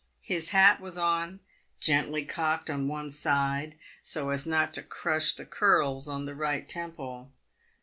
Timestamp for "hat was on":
0.49-1.41